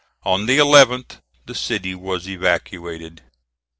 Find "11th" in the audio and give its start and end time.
0.57-1.19